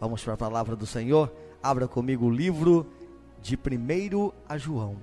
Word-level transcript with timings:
Vamos 0.00 0.22
para 0.22 0.34
a 0.34 0.36
palavra 0.36 0.76
do 0.76 0.86
Senhor. 0.86 1.32
Abra 1.62 1.88
comigo 1.88 2.26
o 2.26 2.30
livro 2.30 2.86
de 3.42 3.56
1 3.56 4.32
a 4.48 4.56
João, 4.56 4.96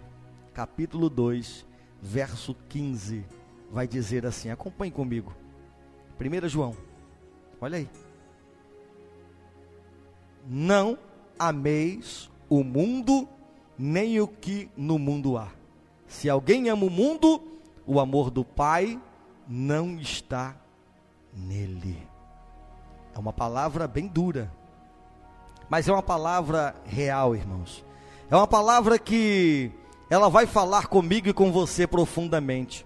capítulo 0.54 1.10
2, 1.10 1.66
verso 2.02 2.55
15. 2.70 3.26
Vai 3.70 3.88
dizer 3.88 4.26
assim: 4.26 4.50
acompanhe 4.50 4.92
comigo. 4.92 5.34
1 6.20 6.47
João, 6.47 6.76
olha 7.60 7.78
aí. 7.79 7.89
Não 10.47 10.97
ameis 11.37 12.31
o 12.47 12.63
mundo, 12.63 13.27
nem 13.77 14.21
o 14.21 14.27
que 14.27 14.69
no 14.77 14.97
mundo 14.97 15.37
há. 15.37 15.49
Se 16.07 16.30
alguém 16.30 16.70
ama 16.70 16.85
o 16.85 16.89
mundo, 16.89 17.41
o 17.85 17.99
amor 17.99 18.30
do 18.30 18.45
Pai 18.45 18.98
não 19.45 19.98
está 19.98 20.55
nele. 21.34 21.98
É 23.13 23.20
uma 23.20 23.34
palavra 23.34 23.88
bem 23.88 24.07
dura, 24.07 24.52
mas 25.70 25.88
é 25.88 25.91
uma 25.91 26.04
palavra 26.04 26.76
real, 26.86 27.36
irmãos. 27.36 27.84
É 28.30 28.36
uma 28.36 28.48
palavra 28.48 28.98
que 28.98 29.72
ela 30.10 30.30
vai 30.30 30.46
falar 30.46 30.88
comigo 30.88 31.30
e 31.30 31.34
com 31.34 31.52
você 31.52 31.88
profundamente. 31.88 32.86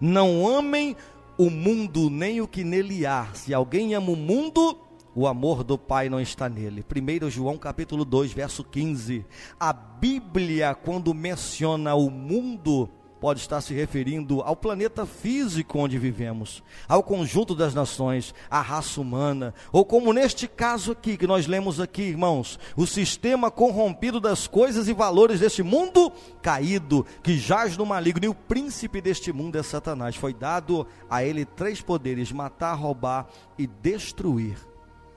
Não 0.00 0.48
amem 0.48 0.96
o 1.36 1.50
mundo 1.50 2.10
nem 2.10 2.40
o 2.40 2.48
que 2.48 2.64
nele 2.64 3.06
há. 3.06 3.28
Se 3.34 3.54
alguém 3.54 3.94
ama 3.94 4.10
o 4.10 4.16
mundo, 4.16 4.78
o 5.14 5.26
amor 5.26 5.64
do 5.64 5.78
Pai 5.78 6.08
não 6.08 6.20
está 6.20 6.48
nele. 6.48 6.84
1 6.84 7.30
João 7.30 7.56
capítulo 7.56 8.04
2, 8.04 8.32
verso 8.32 8.62
15. 8.62 9.24
A 9.58 9.72
Bíblia, 9.72 10.74
quando 10.74 11.12
menciona 11.12 11.94
o 11.94 12.10
mundo, 12.10 12.88
pode 13.20 13.40
estar 13.40 13.60
se 13.60 13.74
referindo 13.74 14.40
ao 14.40 14.56
planeta 14.56 15.04
físico 15.04 15.78
onde 15.78 15.98
vivemos, 15.98 16.62
ao 16.88 17.02
conjunto 17.02 17.54
das 17.54 17.74
nações, 17.74 18.34
à 18.50 18.60
raça 18.60 19.00
humana, 19.00 19.54
ou 19.70 19.84
como 19.84 20.12
neste 20.12 20.48
caso 20.48 20.92
aqui 20.92 21.16
que 21.16 21.26
nós 21.26 21.46
lemos 21.46 21.78
aqui, 21.78 22.02
irmãos, 22.02 22.58
o 22.74 22.86
sistema 22.86 23.50
corrompido 23.50 24.18
das 24.18 24.46
coisas 24.46 24.88
e 24.88 24.94
valores 24.94 25.40
deste 25.40 25.62
mundo 25.62 26.10
caído, 26.40 27.06
que 27.22 27.36
jaz 27.36 27.76
no 27.76 27.84
maligno, 27.84 28.24
e 28.24 28.28
o 28.28 28.34
príncipe 28.34 29.00
deste 29.00 29.32
mundo 29.32 29.56
é 29.56 29.62
Satanás. 29.62 30.16
Foi 30.16 30.32
dado 30.32 30.86
a 31.08 31.22
ele 31.22 31.44
três 31.44 31.80
poderes: 31.80 32.32
matar, 32.32 32.74
roubar 32.74 33.28
e 33.58 33.66
destruir. 33.66 34.56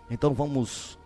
Então 0.10 0.34
vamos 0.34 1.00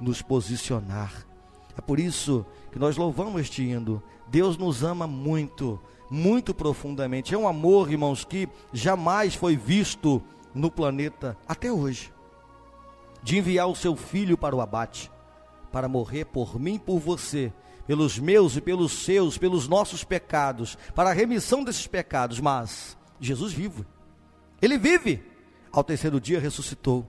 nos 0.00 0.20
posicionar. 0.20 1.33
É 1.76 1.80
por 1.80 1.98
isso 1.98 2.46
que 2.70 2.78
nós 2.78 2.96
louvamos 2.96 3.40
este 3.40 3.62
hino. 3.62 4.02
Deus 4.28 4.56
nos 4.56 4.82
ama 4.82 5.06
muito 5.06 5.80
muito 6.10 6.54
profundamente. 6.54 7.34
É 7.34 7.38
um 7.38 7.48
amor, 7.48 7.90
irmãos, 7.90 8.24
que 8.24 8.48
jamais 8.72 9.34
foi 9.34 9.56
visto 9.56 10.22
no 10.54 10.70
planeta 10.70 11.36
até 11.46 11.72
hoje. 11.72 12.12
De 13.22 13.38
enviar 13.38 13.68
o 13.68 13.74
seu 13.74 13.96
filho 13.96 14.36
para 14.36 14.54
o 14.54 14.60
abate, 14.60 15.10
para 15.72 15.88
morrer 15.88 16.26
por 16.26 16.60
mim 16.60 16.78
por 16.78 16.98
você, 16.98 17.52
pelos 17.86 18.18
meus 18.18 18.56
e 18.56 18.60
pelos 18.60 18.92
seus, 18.92 19.38
pelos 19.38 19.66
nossos 19.66 20.04
pecados, 20.04 20.78
para 20.94 21.10
a 21.10 21.14
remissão 21.14 21.64
desses 21.64 21.86
pecados. 21.86 22.38
Mas 22.38 22.96
Jesus 23.20 23.52
vive. 23.52 23.84
Ele 24.60 24.78
vive. 24.78 25.22
Ao 25.72 25.82
terceiro 25.82 26.20
dia 26.20 26.38
ressuscitou. 26.38 27.06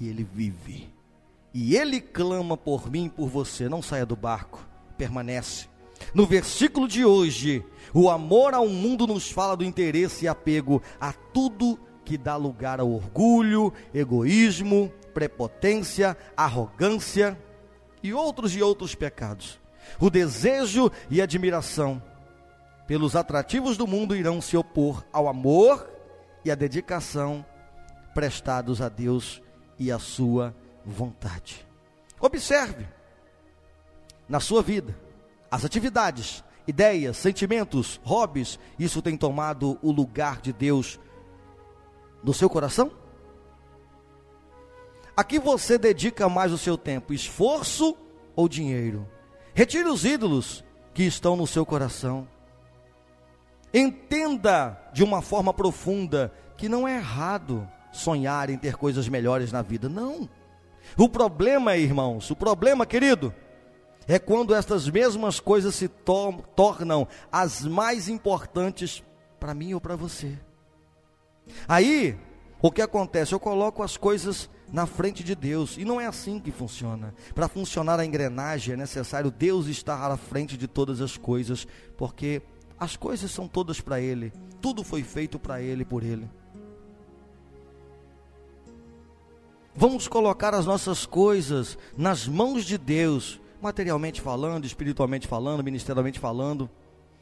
E 0.00 0.08
ele 0.08 0.24
vive. 0.24 0.95
E 1.58 1.74
ele 1.74 2.02
clama 2.02 2.54
por 2.54 2.90
mim 2.90 3.08
por 3.08 3.28
você. 3.28 3.66
Não 3.66 3.80
saia 3.80 4.04
do 4.04 4.14
barco. 4.14 4.62
Permanece 4.98 5.68
no 6.14 6.26
versículo 6.26 6.86
de 6.86 7.04
hoje, 7.04 7.64
o 7.92 8.10
amor 8.10 8.54
ao 8.54 8.68
mundo 8.68 9.06
nos 9.06 9.30
fala 9.30 9.56
do 9.56 9.64
interesse 9.64 10.24
e 10.24 10.28
apego 10.28 10.82
a 11.00 11.12
tudo 11.12 11.78
que 12.04 12.16
dá 12.16 12.36
lugar 12.36 12.80
ao 12.80 12.90
orgulho, 12.90 13.72
egoísmo, 13.92 14.92
prepotência, 15.12 16.16
arrogância 16.36 17.38
e 18.02 18.12
outros 18.12 18.54
e 18.54 18.62
outros 18.62 18.94
pecados. 18.94 19.58
O 20.00 20.10
desejo 20.10 20.90
e 21.10 21.20
admiração 21.22 22.02
pelos 22.86 23.16
atrativos 23.16 23.76
do 23.76 23.86
mundo 23.86 24.14
irão 24.14 24.40
se 24.40 24.56
opor 24.56 25.04
ao 25.12 25.28
amor 25.28 25.90
e 26.44 26.50
à 26.50 26.54
dedicação 26.54 27.44
prestados 28.14 28.80
a 28.80 28.88
Deus 28.88 29.42
e 29.78 29.90
à 29.90 29.98
sua 29.98 30.54
vontade. 30.86 31.66
Observe 32.20 32.86
na 34.28 34.40
sua 34.40 34.62
vida 34.62 34.96
as 35.50 35.64
atividades, 35.64 36.44
ideias, 36.66 37.16
sentimentos, 37.16 38.00
hobbies, 38.04 38.58
isso 38.78 39.02
tem 39.02 39.16
tomado 39.16 39.78
o 39.82 39.90
lugar 39.90 40.40
de 40.40 40.52
Deus 40.52 40.98
no 42.22 42.32
seu 42.32 42.48
coração? 42.48 42.90
A 45.16 45.24
que 45.24 45.38
você 45.38 45.78
dedica 45.78 46.28
mais 46.28 46.52
o 46.52 46.58
seu 46.58 46.76
tempo, 46.76 47.12
esforço 47.12 47.96
ou 48.34 48.48
dinheiro? 48.48 49.08
Retire 49.54 49.88
os 49.88 50.04
ídolos 50.04 50.64
que 50.92 51.04
estão 51.04 51.36
no 51.36 51.46
seu 51.46 51.64
coração. 51.64 52.28
Entenda 53.72 54.78
de 54.92 55.02
uma 55.02 55.22
forma 55.22 55.52
profunda 55.54 56.32
que 56.56 56.68
não 56.68 56.86
é 56.86 56.96
errado 56.96 57.66
sonhar 57.92 58.50
em 58.50 58.58
ter 58.58 58.76
coisas 58.76 59.08
melhores 59.08 59.50
na 59.50 59.62
vida, 59.62 59.88
não. 59.88 60.28
O 60.96 61.08
problema, 61.08 61.76
irmãos, 61.76 62.30
o 62.30 62.36
problema, 62.36 62.84
querido, 62.84 63.34
é 64.06 64.18
quando 64.18 64.54
estas 64.54 64.88
mesmas 64.88 65.40
coisas 65.40 65.74
se 65.74 65.88
to 65.88 66.44
tornam 66.54 67.08
as 67.30 67.62
mais 67.62 68.08
importantes 68.08 69.02
para 69.40 69.54
mim 69.54 69.74
ou 69.74 69.80
para 69.80 69.96
você. 69.96 70.38
Aí, 71.66 72.18
o 72.60 72.70
que 72.70 72.82
acontece? 72.82 73.32
Eu 73.32 73.40
coloco 73.40 73.82
as 73.82 73.96
coisas 73.96 74.48
na 74.72 74.86
frente 74.86 75.22
de 75.22 75.34
Deus, 75.34 75.76
e 75.76 75.84
não 75.84 76.00
é 76.00 76.06
assim 76.06 76.40
que 76.40 76.50
funciona. 76.50 77.14
Para 77.34 77.48
funcionar 77.48 78.00
a 78.00 78.04
engrenagem 78.04 78.74
é 78.74 78.76
necessário 78.76 79.30
Deus 79.30 79.66
estar 79.66 80.10
à 80.10 80.16
frente 80.16 80.56
de 80.56 80.66
todas 80.66 81.00
as 81.00 81.16
coisas, 81.16 81.66
porque 81.96 82.42
as 82.78 82.96
coisas 82.96 83.30
são 83.30 83.46
todas 83.46 83.80
para 83.80 84.00
Ele, 84.00 84.32
tudo 84.60 84.82
foi 84.82 85.02
feito 85.02 85.38
para 85.38 85.60
Ele, 85.62 85.84
por 85.84 86.02
Ele. 86.02 86.28
Vamos 89.76 90.08
colocar 90.08 90.54
as 90.54 90.64
nossas 90.64 91.04
coisas 91.04 91.76
nas 91.96 92.26
mãos 92.26 92.64
de 92.64 92.78
Deus, 92.78 93.38
materialmente 93.60 94.22
falando, 94.22 94.64
espiritualmente 94.64 95.26
falando, 95.26 95.62
ministerialmente 95.62 96.18
falando. 96.18 96.70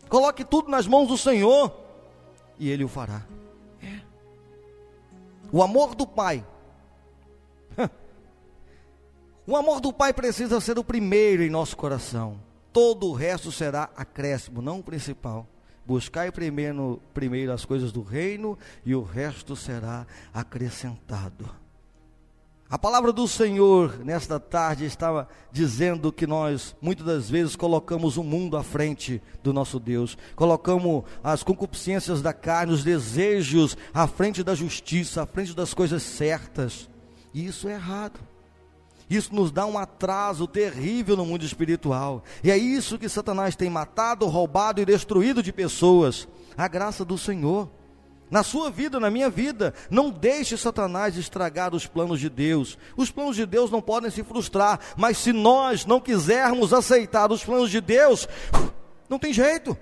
Coloque 0.08 0.44
tudo 0.44 0.70
nas 0.70 0.86
mãos 0.86 1.08
do 1.08 1.18
Senhor 1.18 1.74
e 2.58 2.70
Ele 2.70 2.84
o 2.84 2.88
fará. 2.88 3.22
É. 3.82 4.00
O 5.50 5.62
amor 5.62 5.94
do 5.94 6.06
Pai. 6.06 6.44
O 9.46 9.56
amor 9.56 9.78
do 9.78 9.92
Pai 9.92 10.10
precisa 10.10 10.58
ser 10.58 10.78
o 10.78 10.84
primeiro 10.84 11.42
em 11.42 11.50
nosso 11.50 11.76
coração. 11.76 12.40
Todo 12.72 13.08
o 13.08 13.12
resto 13.12 13.52
será 13.52 13.90
acréscimo, 13.94 14.62
não 14.62 14.78
o 14.78 14.82
principal. 14.82 15.46
Buscai 15.84 16.32
primeiro, 16.32 16.98
primeiro 17.12 17.52
as 17.52 17.62
coisas 17.62 17.92
do 17.92 18.00
reino 18.00 18.58
e 18.86 18.94
o 18.94 19.02
resto 19.02 19.54
será 19.54 20.06
acrescentado. 20.32 21.63
A 22.68 22.78
palavra 22.78 23.12
do 23.12 23.28
Senhor 23.28 23.98
nesta 24.02 24.40
tarde 24.40 24.86
estava 24.86 25.28
dizendo 25.52 26.10
que 26.10 26.26
nós 26.26 26.74
muitas 26.80 27.04
das 27.04 27.30
vezes 27.30 27.54
colocamos 27.54 28.16
o 28.16 28.24
mundo 28.24 28.56
à 28.56 28.62
frente 28.62 29.22
do 29.42 29.52
nosso 29.52 29.78
Deus, 29.78 30.16
colocamos 30.34 31.04
as 31.22 31.42
concupiscências 31.42 32.22
da 32.22 32.32
carne, 32.32 32.72
os 32.72 32.82
desejos 32.82 33.76
à 33.92 34.06
frente 34.06 34.42
da 34.42 34.54
justiça, 34.54 35.22
à 35.22 35.26
frente 35.26 35.54
das 35.54 35.74
coisas 35.74 36.02
certas, 36.02 36.88
e 37.34 37.46
isso 37.46 37.68
é 37.68 37.74
errado. 37.74 38.18
Isso 39.10 39.34
nos 39.34 39.52
dá 39.52 39.66
um 39.66 39.76
atraso 39.76 40.46
terrível 40.46 41.14
no 41.14 41.26
mundo 41.26 41.44
espiritual, 41.44 42.24
e 42.42 42.50
é 42.50 42.56
isso 42.56 42.98
que 42.98 43.10
Satanás 43.10 43.54
tem 43.54 43.68
matado, 43.68 44.26
roubado 44.26 44.80
e 44.80 44.86
destruído 44.86 45.42
de 45.42 45.52
pessoas. 45.52 46.26
A 46.56 46.66
graça 46.66 47.04
do 47.04 47.18
Senhor 47.18 47.68
na 48.30 48.42
sua 48.42 48.70
vida, 48.70 48.98
na 48.98 49.10
minha 49.10 49.30
vida. 49.30 49.74
Não 49.90 50.10
deixe 50.10 50.56
Satanás 50.56 51.16
estragar 51.16 51.74
os 51.74 51.86
planos 51.86 52.20
de 52.20 52.28
Deus. 52.28 52.78
Os 52.96 53.10
planos 53.10 53.36
de 53.36 53.46
Deus 53.46 53.70
não 53.70 53.80
podem 53.80 54.10
se 54.10 54.22
frustrar, 54.22 54.80
mas 54.96 55.18
se 55.18 55.32
nós 55.32 55.86
não 55.86 56.00
quisermos 56.00 56.72
aceitar 56.72 57.30
os 57.30 57.44
planos 57.44 57.70
de 57.70 57.80
Deus, 57.80 58.28
não 59.08 59.18
tem 59.18 59.32
jeito. 59.32 59.76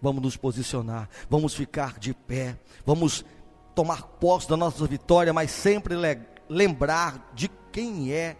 Vamos 0.00 0.22
nos 0.22 0.36
posicionar, 0.36 1.08
vamos 1.28 1.54
ficar 1.54 1.98
de 1.98 2.12
pé, 2.12 2.58
vamos 2.84 3.24
tomar 3.74 4.02
posse 4.02 4.48
da 4.48 4.56
nossa 4.56 4.86
vitória, 4.86 5.32
mas 5.32 5.50
sempre 5.50 5.94
lembrar 6.48 7.30
de 7.34 7.50
quem 7.72 8.12
é, 8.12 8.36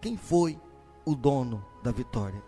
quem 0.00 0.16
foi 0.16 0.58
o 1.04 1.14
dono 1.14 1.64
da 1.82 1.90
vitória. 1.90 2.42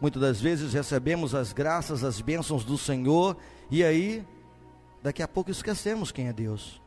Muitas 0.00 0.22
das 0.22 0.40
vezes 0.40 0.72
recebemos 0.72 1.34
as 1.34 1.52
graças, 1.52 2.04
as 2.04 2.20
bênçãos 2.20 2.64
do 2.64 2.78
Senhor, 2.78 3.36
e 3.70 3.82
aí, 3.82 4.24
daqui 5.02 5.22
a 5.22 5.28
pouco 5.28 5.50
esquecemos 5.50 6.12
quem 6.12 6.28
é 6.28 6.32
Deus. 6.32 6.80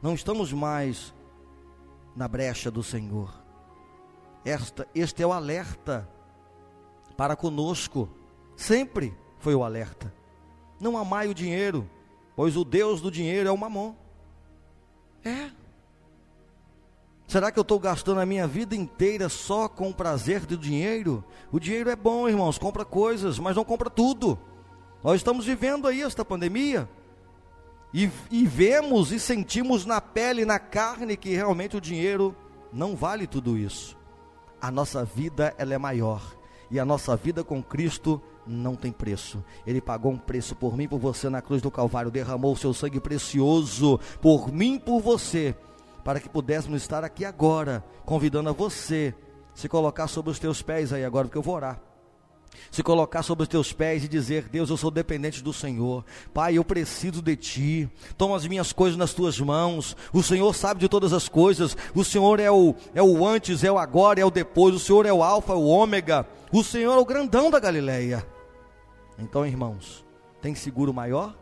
Não 0.00 0.14
estamos 0.14 0.52
mais 0.52 1.14
na 2.16 2.26
brecha 2.26 2.70
do 2.70 2.82
Senhor. 2.82 3.32
Esta, 4.44 4.88
este 4.94 5.22
é 5.22 5.26
o 5.26 5.32
alerta 5.32 6.08
para 7.16 7.36
conosco. 7.36 8.08
Sempre 8.56 9.14
foi 9.38 9.54
o 9.54 9.62
alerta. 9.62 10.12
Não 10.80 10.96
amai 10.96 11.28
o 11.28 11.34
dinheiro, 11.34 11.88
pois 12.34 12.56
o 12.56 12.64
Deus 12.64 13.00
do 13.00 13.10
dinheiro 13.10 13.48
é 13.48 13.52
o 13.52 13.56
mamon. 13.56 13.94
É. 15.24 15.61
Será 17.32 17.50
que 17.50 17.58
eu 17.58 17.62
estou 17.62 17.80
gastando 17.80 18.20
a 18.20 18.26
minha 18.26 18.46
vida 18.46 18.76
inteira 18.76 19.26
só 19.30 19.66
com 19.66 19.88
o 19.88 19.94
prazer 19.94 20.44
do 20.44 20.54
dinheiro? 20.54 21.24
O 21.50 21.58
dinheiro 21.58 21.88
é 21.88 21.96
bom, 21.96 22.28
irmãos, 22.28 22.58
compra 22.58 22.84
coisas, 22.84 23.38
mas 23.38 23.56
não 23.56 23.64
compra 23.64 23.88
tudo. 23.88 24.38
Nós 25.02 25.16
estamos 25.16 25.46
vivendo 25.46 25.88
aí 25.88 26.02
esta 26.02 26.26
pandemia. 26.26 26.86
E, 27.90 28.10
e 28.30 28.46
vemos 28.46 29.12
e 29.12 29.18
sentimos 29.18 29.86
na 29.86 29.98
pele, 29.98 30.44
na 30.44 30.58
carne, 30.58 31.16
que 31.16 31.34
realmente 31.34 31.74
o 31.74 31.80
dinheiro 31.80 32.36
não 32.70 32.94
vale 32.94 33.26
tudo 33.26 33.56
isso. 33.56 33.96
A 34.60 34.70
nossa 34.70 35.02
vida 35.02 35.54
ela 35.56 35.72
é 35.72 35.78
maior. 35.78 36.36
E 36.70 36.78
a 36.78 36.84
nossa 36.84 37.16
vida 37.16 37.42
com 37.42 37.62
Cristo 37.62 38.20
não 38.46 38.76
tem 38.76 38.92
preço. 38.92 39.42
Ele 39.66 39.80
pagou 39.80 40.12
um 40.12 40.18
preço 40.18 40.54
por 40.54 40.76
mim, 40.76 40.86
por 40.86 40.98
você 40.98 41.30
na 41.30 41.40
cruz 41.40 41.62
do 41.62 41.70
Calvário, 41.70 42.10
derramou 42.10 42.52
o 42.52 42.58
seu 42.58 42.74
sangue 42.74 43.00
precioso 43.00 43.98
por 44.20 44.52
mim, 44.52 44.78
por 44.78 45.00
você 45.00 45.56
para 46.04 46.20
que 46.20 46.28
pudéssemos 46.28 46.82
estar 46.82 47.04
aqui 47.04 47.24
agora, 47.24 47.84
convidando 48.04 48.48
a 48.48 48.52
você 48.52 49.14
se 49.54 49.68
colocar 49.68 50.08
sobre 50.08 50.30
os 50.30 50.38
teus 50.38 50.62
pés 50.62 50.92
aí 50.92 51.04
agora, 51.04 51.26
porque 51.26 51.38
eu 51.38 51.42
vou 51.42 51.54
orar. 51.54 51.80
Se 52.70 52.82
colocar 52.82 53.22
sobre 53.22 53.42
os 53.42 53.48
teus 53.48 53.72
pés 53.72 54.04
e 54.04 54.08
dizer: 54.08 54.48
Deus, 54.48 54.70
eu 54.70 54.76
sou 54.76 54.90
dependente 54.90 55.42
do 55.42 55.52
Senhor. 55.52 56.04
Pai, 56.34 56.56
eu 56.58 56.64
preciso 56.64 57.22
de 57.22 57.34
Ti. 57.36 57.90
Toma 58.16 58.36
as 58.36 58.46
minhas 58.46 58.72
coisas 58.72 58.96
nas 58.96 59.14
tuas 59.14 59.40
mãos. 59.40 59.96
O 60.12 60.22
Senhor 60.22 60.54
sabe 60.54 60.80
de 60.80 60.88
todas 60.88 61.12
as 61.12 61.28
coisas. 61.28 61.76
O 61.94 62.04
Senhor 62.04 62.40
é 62.40 62.50
o, 62.50 62.74
é 62.94 63.02
o 63.02 63.26
antes, 63.26 63.64
é 63.64 63.72
o 63.72 63.78
agora, 63.78 64.20
é 64.20 64.24
o 64.24 64.30
depois. 64.30 64.74
O 64.74 64.78
Senhor 64.78 65.06
é 65.06 65.12
o 65.12 65.22
Alfa, 65.22 65.52
é 65.52 65.56
o 65.56 65.64
Ômega. 65.64 66.26
O 66.52 66.62
Senhor 66.62 66.92
é 66.92 66.98
o 66.98 67.04
grandão 67.04 67.50
da 67.50 67.58
Galileia. 67.58 68.26
Então, 69.18 69.46
irmãos, 69.46 70.04
tem 70.40 70.54
seguro 70.54 70.92
maior? 70.92 71.34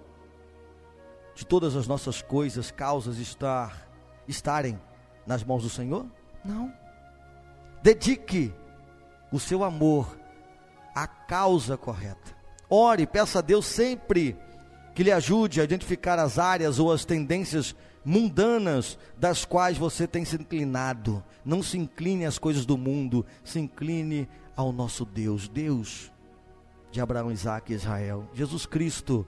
De 1.35 1.47
todas 1.47 1.75
as 1.75 1.87
nossas 1.87 2.21
coisas, 2.21 2.71
causas, 2.71 3.19
estar 3.19 3.90
estarem 4.31 4.81
nas 5.27 5.45
mãos 5.45 5.63
do 5.63 5.69
Senhor? 5.69 6.07
Não. 6.45 6.73
Dedique 7.83 8.53
o 9.33 9.39
seu 9.39 9.63
amor 9.63 10.19
à 10.95 11.07
causa 11.07 11.77
correta. 11.77 12.37
Ore, 12.69 13.07
peça 13.07 13.41
a 13.41 13.43
Deus 13.43 13.67
sempre 13.67 14.37
que 14.95 15.03
lhe 15.03 15.13
ajude 15.13 15.61
a 15.61 15.65
identificar 15.65 16.19
as 16.19 16.39
áreas 16.39 16.79
ou 16.79 16.93
as 16.93 17.05
tendências 17.05 17.75
mundanas 18.05 18.99
das 19.19 19.45
quais 19.45 19.77
você 19.77 20.07
tem 20.07 20.25
se 20.25 20.37
inclinado. 20.37 21.23
Não 21.45 21.63
se 21.63 21.79
incline 21.79 22.25
às 22.27 22.39
coisas 22.39 22.67
do 22.67 22.77
mundo, 22.77 23.25
se 23.45 23.59
incline 23.59 24.29
ao 24.57 24.73
nosso 24.73 25.05
Deus, 25.05 25.49
Deus 25.49 26.13
de 26.91 27.01
Abraão, 27.01 27.31
Isaac 27.31 27.73
e 27.73 27.77
Israel, 27.77 28.29
Jesus 28.35 28.67
Cristo 28.67 29.27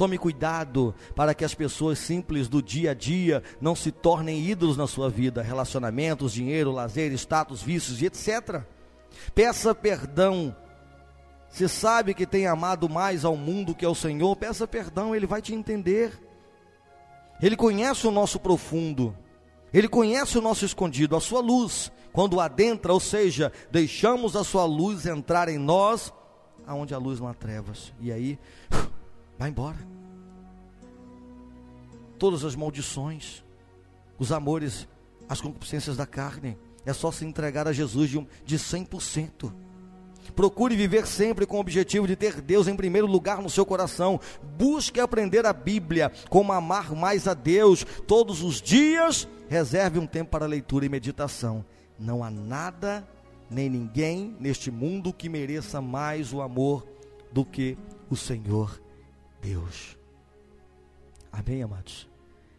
Tome 0.00 0.16
cuidado 0.16 0.94
para 1.14 1.34
que 1.34 1.44
as 1.44 1.54
pessoas 1.54 1.98
simples 1.98 2.48
do 2.48 2.62
dia 2.62 2.92
a 2.92 2.94
dia 2.94 3.42
não 3.60 3.76
se 3.76 3.92
tornem 3.92 4.42
ídolos 4.42 4.74
na 4.74 4.86
sua 4.86 5.10
vida, 5.10 5.42
relacionamentos, 5.42 6.32
dinheiro, 6.32 6.72
lazer, 6.72 7.12
status, 7.12 7.60
vícios 7.60 8.00
e 8.00 8.06
etc. 8.06 8.62
Peça 9.34 9.74
perdão. 9.74 10.56
Se 11.50 11.68
sabe 11.68 12.14
que 12.14 12.26
tem 12.26 12.46
amado 12.46 12.88
mais 12.88 13.26
ao 13.26 13.36
mundo 13.36 13.74
que 13.74 13.84
ao 13.84 13.94
Senhor, 13.94 14.34
peça 14.36 14.66
perdão, 14.66 15.14
ele 15.14 15.26
vai 15.26 15.42
te 15.42 15.54
entender. 15.54 16.18
Ele 17.42 17.54
conhece 17.54 18.06
o 18.06 18.10
nosso 18.10 18.40
profundo. 18.40 19.14
Ele 19.70 19.86
conhece 19.86 20.38
o 20.38 20.40
nosso 20.40 20.64
escondido, 20.64 21.14
a 21.14 21.20
sua 21.20 21.42
luz, 21.42 21.92
quando 22.10 22.40
adentra, 22.40 22.90
ou 22.90 23.00
seja, 23.00 23.52
deixamos 23.70 24.34
a 24.34 24.44
sua 24.44 24.64
luz 24.64 25.04
entrar 25.04 25.46
em 25.50 25.58
nós, 25.58 26.10
aonde 26.66 26.94
a 26.94 26.98
luz 26.98 27.20
não 27.20 27.28
há 27.28 27.34
trevas. 27.34 27.92
E 28.00 28.10
aí, 28.10 28.38
Vai 29.40 29.48
embora. 29.48 29.78
Todas 32.18 32.44
as 32.44 32.54
maldições, 32.54 33.42
os 34.18 34.32
amores, 34.32 34.86
as 35.26 35.40
concupiscências 35.40 35.96
da 35.96 36.04
carne, 36.04 36.58
é 36.84 36.92
só 36.92 37.10
se 37.10 37.24
entregar 37.24 37.66
a 37.66 37.72
Jesus 37.72 38.10
de, 38.10 38.18
um, 38.18 38.26
de 38.44 38.58
100%. 38.58 39.50
Procure 40.36 40.76
viver 40.76 41.06
sempre 41.06 41.46
com 41.46 41.56
o 41.56 41.60
objetivo 41.60 42.06
de 42.06 42.16
ter 42.16 42.42
Deus 42.42 42.68
em 42.68 42.76
primeiro 42.76 43.06
lugar 43.06 43.40
no 43.40 43.48
seu 43.48 43.64
coração. 43.64 44.20
Busque 44.58 45.00
aprender 45.00 45.46
a 45.46 45.54
Bíblia, 45.54 46.12
como 46.28 46.52
amar 46.52 46.94
mais 46.94 47.26
a 47.26 47.32
Deus. 47.32 47.86
Todos 48.06 48.42
os 48.42 48.60
dias, 48.60 49.26
reserve 49.48 49.98
um 49.98 50.06
tempo 50.06 50.32
para 50.32 50.44
leitura 50.44 50.84
e 50.84 50.90
meditação. 50.90 51.64
Não 51.98 52.22
há 52.22 52.30
nada 52.30 53.08
nem 53.48 53.70
ninguém 53.70 54.36
neste 54.38 54.70
mundo 54.70 55.14
que 55.14 55.30
mereça 55.30 55.80
mais 55.80 56.30
o 56.30 56.42
amor 56.42 56.86
do 57.32 57.42
que 57.42 57.78
o 58.10 58.16
Senhor 58.16 58.78
Deus. 59.40 59.96
Amém, 61.32 61.62
amados? 61.62 62.08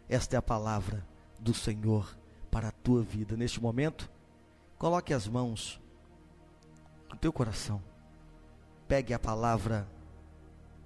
Esta 0.08 0.36
é 0.36 0.38
a 0.38 0.42
palavra 0.42 1.06
do 1.38 1.54
Senhor 1.54 2.16
para 2.50 2.68
a 2.68 2.72
tua 2.72 3.02
vida. 3.02 3.36
Neste 3.36 3.60
momento, 3.60 4.10
coloque 4.78 5.14
as 5.14 5.26
mãos 5.26 5.80
no 7.10 7.16
teu 7.16 7.32
coração. 7.32 7.82
Pegue 8.88 9.14
a 9.14 9.18
palavra, 9.18 9.88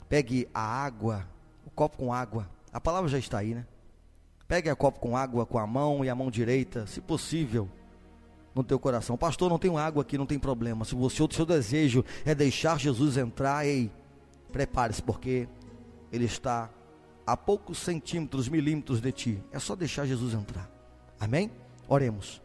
pegue 0.09 0.49
a 0.53 0.61
água, 0.61 1.27
o 1.65 1.71
copo 1.71 1.97
com 1.97 2.13
água. 2.13 2.49
A 2.73 2.81
palavra 2.81 3.09
já 3.09 3.19
está 3.19 3.39
aí, 3.39 3.55
né? 3.55 3.67
Pegue 4.47 4.71
a 4.71 4.77
copo 4.77 5.01
com 5.01 5.17
água 5.17 5.45
com 5.45 5.59
a 5.59 5.67
mão 5.67 6.05
e 6.05 6.09
a 6.09 6.15
mão 6.15 6.31
direita, 6.31 6.87
se 6.87 7.01
possível, 7.01 7.69
no 8.55 8.63
teu 8.63 8.79
coração. 8.79 9.17
Pastor, 9.17 9.51
não 9.51 9.59
tenho 9.59 9.77
água 9.77 10.03
aqui, 10.03 10.17
não 10.17 10.27
tem 10.27 10.39
problema. 10.39 10.85
Se 10.85 10.95
você, 10.95 11.23
o 11.23 11.33
seu 11.33 11.45
desejo 11.45 12.05
é 12.25 12.35
deixar 12.35 12.79
Jesus 12.79 13.17
entrar, 13.17 13.67
ei, 13.67 13.91
prepare-se, 14.53 15.03
porque 15.03 15.49
ele 16.13 16.25
está 16.25 16.71
a 17.27 17.37
poucos 17.37 17.79
centímetros, 17.79 18.49
milímetros 18.49 19.01
de 19.01 19.13
ti. 19.13 19.45
É 19.51 19.59
só 19.59 19.75
deixar 19.75 20.07
Jesus 20.07 20.35
entrar. 20.35 20.71
Amém? 21.19 21.51
Oremos. 21.89 22.41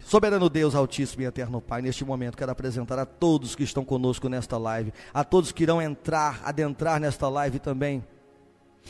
Soberano 0.00 0.48
Deus, 0.48 0.74
Altíssimo 0.74 1.22
e 1.22 1.26
Eterno 1.26 1.60
Pai, 1.60 1.82
neste 1.82 2.04
momento 2.04 2.36
quero 2.36 2.52
apresentar 2.52 2.98
a 2.98 3.04
todos 3.04 3.54
que 3.54 3.62
estão 3.62 3.84
conosco 3.84 4.28
nesta 4.28 4.56
live, 4.56 4.92
a 5.12 5.24
todos 5.24 5.52
que 5.52 5.64
irão 5.64 5.82
entrar, 5.82 6.40
adentrar 6.44 7.00
nesta 7.00 7.28
live 7.28 7.58
também. 7.58 8.04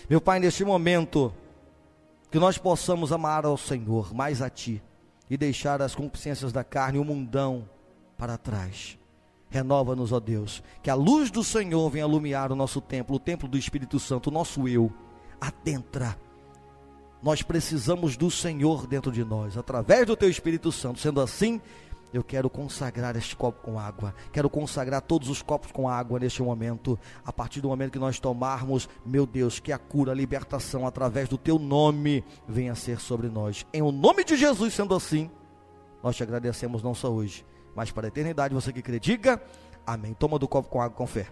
Meu 0.08 0.20
Pai, 0.20 0.38
neste 0.38 0.64
momento, 0.64 1.32
que 2.30 2.38
nós 2.38 2.58
possamos 2.58 3.12
amar 3.12 3.44
ao 3.44 3.56
Senhor, 3.56 4.14
mais 4.14 4.42
a 4.42 4.50
Ti, 4.50 4.82
e 5.28 5.36
deixar 5.36 5.82
as 5.82 5.94
concupiscências 5.94 6.52
da 6.52 6.62
carne, 6.62 6.98
o 6.98 7.04
mundão, 7.04 7.68
para 8.16 8.36
trás. 8.36 8.97
Renova-nos, 9.50 10.12
ó 10.12 10.20
Deus, 10.20 10.62
que 10.82 10.90
a 10.90 10.94
luz 10.94 11.30
do 11.30 11.42
Senhor 11.42 11.88
venha 11.88 12.04
iluminar 12.04 12.52
o 12.52 12.56
nosso 12.56 12.80
templo, 12.80 13.16
o 13.16 13.20
templo 13.20 13.48
do 13.48 13.56
Espírito 13.56 13.98
Santo, 13.98 14.28
o 14.28 14.32
nosso 14.32 14.68
eu. 14.68 14.92
Adentra. 15.40 16.18
Nós 17.22 17.42
precisamos 17.42 18.16
do 18.16 18.30
Senhor 18.30 18.86
dentro 18.86 19.10
de 19.10 19.24
nós, 19.24 19.56
através 19.56 20.06
do 20.06 20.16
Teu 20.16 20.28
Espírito 20.28 20.70
Santo. 20.70 21.00
Sendo 21.00 21.20
assim, 21.20 21.60
eu 22.12 22.22
quero 22.22 22.50
consagrar 22.50 23.16
este 23.16 23.34
copo 23.34 23.62
com 23.62 23.78
água. 23.78 24.14
Quero 24.32 24.50
consagrar 24.50 25.00
todos 25.00 25.28
os 25.28 25.40
copos 25.40 25.72
com 25.72 25.88
água 25.88 26.18
neste 26.18 26.42
momento. 26.42 26.98
A 27.24 27.32
partir 27.32 27.60
do 27.60 27.68
momento 27.68 27.92
que 27.92 27.98
nós 27.98 28.20
tomarmos, 28.20 28.88
meu 29.04 29.26
Deus, 29.26 29.58
que 29.58 29.72
a 29.72 29.78
cura, 29.78 30.12
a 30.12 30.14
libertação 30.14 30.86
através 30.86 31.28
do 31.28 31.38
Teu 31.38 31.58
nome 31.58 32.22
venha 32.46 32.74
ser 32.74 33.00
sobre 33.00 33.28
nós. 33.28 33.66
Em 33.72 33.82
o 33.82 33.90
nome 33.90 34.24
de 34.24 34.36
Jesus, 34.36 34.74
sendo 34.74 34.94
assim, 34.94 35.30
nós 36.02 36.16
te 36.16 36.22
agradecemos 36.22 36.82
não 36.82 36.94
só 36.94 37.10
hoje 37.10 37.44
mas 37.78 37.92
para 37.92 38.08
a 38.08 38.08
eternidade. 38.08 38.52
Você 38.52 38.72
que 38.72 38.82
crê, 38.82 38.98
diga 38.98 39.40
amém. 39.86 40.12
Toma 40.12 40.36
do 40.36 40.48
copo 40.48 40.68
com 40.68 40.82
água 40.82 40.96
com 40.96 41.06
fé. 41.06 41.28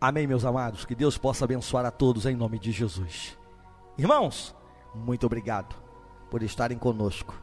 Amém, 0.00 0.28
meus 0.28 0.44
amados. 0.44 0.84
Que 0.84 0.94
Deus 0.94 1.18
possa 1.18 1.44
abençoar 1.44 1.84
a 1.84 1.90
todos 1.90 2.24
em 2.24 2.36
nome 2.36 2.56
de 2.56 2.70
Jesus. 2.70 3.36
Irmãos, 3.98 4.54
muito 4.94 5.26
obrigado 5.26 5.74
por 6.30 6.40
estarem 6.44 6.78
conosco. 6.78 7.34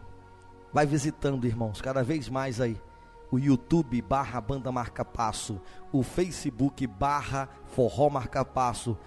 Vai 0.71 0.85
visitando, 0.85 1.45
irmãos, 1.45 1.81
cada 1.81 2.01
vez 2.01 2.29
mais 2.29 2.61
aí 2.61 2.81
o 3.29 3.37
YouTube 3.37 4.01
barra 4.01 4.39
Banda 4.39 4.71
Marca 4.71 5.03
Passo, 5.03 5.59
o 5.91 6.01
Facebook 6.01 6.87
barra 6.87 7.49
Forró 7.65 8.09
Marca 8.09 8.45
Passo. 8.45 8.97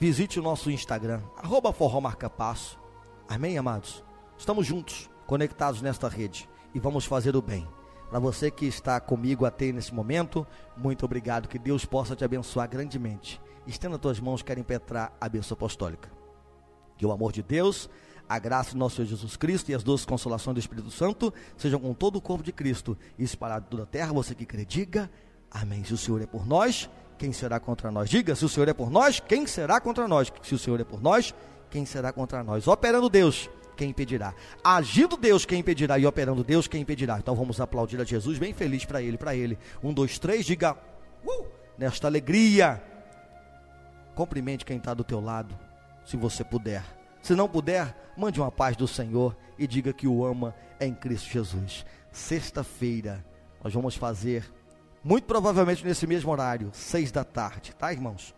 Visite 0.00 0.40
o 0.40 0.42
nosso 0.42 0.72
Instagram, 0.72 1.22
arroba 1.36 1.72
Forró 1.72 2.00
Marca 2.00 2.28
Passo. 2.28 2.79
Amém, 3.30 3.56
amados? 3.56 4.02
Estamos 4.36 4.66
juntos, 4.66 5.08
conectados 5.24 5.80
nesta 5.80 6.08
rede 6.08 6.48
e 6.74 6.80
vamos 6.80 7.04
fazer 7.04 7.36
o 7.36 7.40
bem. 7.40 7.64
Para 8.10 8.18
você 8.18 8.50
que 8.50 8.66
está 8.66 8.98
comigo 8.98 9.44
até 9.44 9.70
nesse 9.70 9.94
momento, 9.94 10.44
muito 10.76 11.04
obrigado. 11.04 11.46
Que 11.46 11.56
Deus 11.56 11.84
possa 11.84 12.16
te 12.16 12.24
abençoar 12.24 12.68
grandemente. 12.68 13.40
Estenda 13.68 13.96
tuas 14.00 14.18
mãos, 14.18 14.42
quero 14.42 14.58
impetrar 14.58 15.16
a 15.20 15.28
bênção 15.28 15.54
apostólica. 15.54 16.10
Que 16.96 17.06
o 17.06 17.12
amor 17.12 17.30
de 17.30 17.40
Deus, 17.40 17.88
a 18.28 18.36
graça 18.36 18.72
do 18.72 18.78
nosso 18.78 18.96
Senhor 18.96 19.06
Jesus 19.06 19.36
Cristo 19.36 19.70
e 19.70 19.76
as 19.76 19.84
doces 19.84 20.04
consolações 20.04 20.54
do 20.54 20.60
Espírito 20.60 20.90
Santo 20.90 21.32
sejam 21.56 21.78
com 21.78 21.94
todo 21.94 22.16
o 22.16 22.20
corpo 22.20 22.42
de 22.42 22.50
Cristo 22.50 22.98
e 23.16 23.22
espalhado 23.22 23.68
toda 23.70 23.84
a 23.84 23.86
terra. 23.86 24.12
Você 24.12 24.34
que 24.34 24.44
crê, 24.44 24.64
diga 24.64 25.08
amém. 25.48 25.84
Se 25.84 25.94
o 25.94 25.96
Senhor 25.96 26.20
é 26.20 26.26
por 26.26 26.44
nós, 26.44 26.90
quem 27.20 27.34
será 27.34 27.60
contra 27.60 27.90
nós? 27.90 28.08
Diga, 28.08 28.34
se 28.34 28.46
o 28.46 28.48
Senhor 28.48 28.66
é 28.66 28.72
por 28.72 28.90
nós, 28.90 29.20
quem 29.20 29.46
será 29.46 29.78
contra 29.78 30.08
nós? 30.08 30.32
Se 30.42 30.54
o 30.54 30.58
Senhor 30.58 30.80
é 30.80 30.84
por 30.84 31.02
nós, 31.02 31.34
quem 31.68 31.84
será 31.84 32.14
contra 32.14 32.42
nós? 32.42 32.66
Operando 32.66 33.10
Deus, 33.10 33.50
quem 33.76 33.90
impedirá? 33.90 34.34
Agindo 34.64 35.18
Deus, 35.18 35.44
quem 35.44 35.60
impedirá? 35.60 35.98
E 35.98 36.06
operando 36.06 36.42
Deus, 36.42 36.66
quem 36.66 36.80
impedirá? 36.80 37.18
Então 37.18 37.34
vamos 37.34 37.60
aplaudir 37.60 38.00
a 38.00 38.04
Jesus, 38.04 38.38
bem 38.38 38.54
feliz 38.54 38.86
para 38.86 39.02
ele, 39.02 39.18
para 39.18 39.36
ele. 39.36 39.58
Um, 39.84 39.92
dois, 39.92 40.18
três, 40.18 40.46
diga, 40.46 40.78
uh, 41.22 41.46
nesta 41.76 42.06
alegria. 42.06 42.82
cumprimente 44.14 44.64
quem 44.64 44.78
está 44.78 44.94
do 44.94 45.04
teu 45.04 45.20
lado, 45.20 45.54
se 46.06 46.16
você 46.16 46.42
puder. 46.42 46.82
Se 47.20 47.34
não 47.34 47.46
puder, 47.46 47.94
mande 48.16 48.40
uma 48.40 48.50
paz 48.50 48.78
do 48.78 48.88
Senhor 48.88 49.36
e 49.58 49.66
diga 49.66 49.92
que 49.92 50.08
o 50.08 50.24
ama 50.24 50.54
em 50.80 50.94
Cristo 50.94 51.28
Jesus. 51.28 51.84
Sexta-feira, 52.10 53.22
nós 53.62 53.74
vamos 53.74 53.94
fazer, 53.94 54.50
muito 55.02 55.24
provavelmente 55.24 55.84
nesse 55.84 56.06
mesmo 56.06 56.30
horário, 56.30 56.70
seis 56.72 57.10
da 57.10 57.24
tarde, 57.24 57.74
tá, 57.74 57.92
irmãos? 57.92 58.34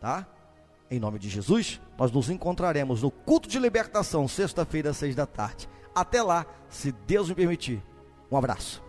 Tá? 0.00 0.26
Em 0.90 1.00
nome 1.00 1.18
de 1.18 1.28
Jesus, 1.28 1.80
nós 1.98 2.12
nos 2.12 2.30
encontraremos 2.30 3.02
no 3.02 3.10
culto 3.10 3.48
de 3.48 3.58
libertação, 3.58 4.28
sexta-feira, 4.28 4.92
seis 4.92 5.14
da 5.14 5.26
tarde. 5.26 5.68
Até 5.94 6.22
lá, 6.22 6.46
se 6.68 6.92
Deus 7.06 7.28
me 7.28 7.34
permitir. 7.34 7.82
Um 8.30 8.36
abraço. 8.36 8.82